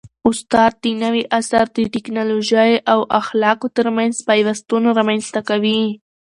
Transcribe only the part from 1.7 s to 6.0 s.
د ټیکنالوژۍ او اخلاقو ترمنځ پیوستون رامنځته کوي.